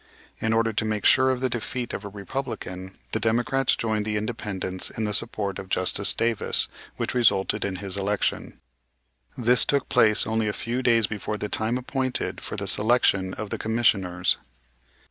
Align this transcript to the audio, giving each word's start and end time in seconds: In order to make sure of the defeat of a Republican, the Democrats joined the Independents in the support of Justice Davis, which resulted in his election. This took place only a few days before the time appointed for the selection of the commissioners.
In 0.39 0.51
order 0.51 0.73
to 0.73 0.83
make 0.83 1.05
sure 1.05 1.29
of 1.29 1.41
the 1.41 1.47
defeat 1.51 1.93
of 1.93 2.03
a 2.03 2.09
Republican, 2.09 2.95
the 3.11 3.19
Democrats 3.19 3.75
joined 3.75 4.03
the 4.03 4.17
Independents 4.17 4.89
in 4.89 5.03
the 5.03 5.13
support 5.13 5.59
of 5.59 5.69
Justice 5.69 6.15
Davis, 6.15 6.67
which 6.97 7.13
resulted 7.13 7.63
in 7.63 7.75
his 7.75 7.97
election. 7.97 8.59
This 9.37 9.63
took 9.63 9.89
place 9.89 10.25
only 10.25 10.47
a 10.47 10.53
few 10.53 10.81
days 10.81 11.05
before 11.05 11.37
the 11.37 11.49
time 11.49 11.77
appointed 11.77 12.41
for 12.41 12.55
the 12.55 12.65
selection 12.65 13.35
of 13.35 13.51
the 13.51 13.59
commissioners. 13.59 14.37